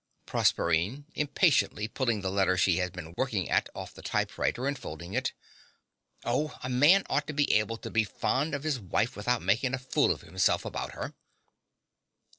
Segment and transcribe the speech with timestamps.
[0.25, 5.13] PROSERPINE (impatiently, pulling the letter she has been working at off the typewriter and folding
[5.13, 5.31] it.)
[6.25, 9.75] Oh, a man ought to be able to be fond of his wife without making
[9.75, 11.13] a fool of himself about her.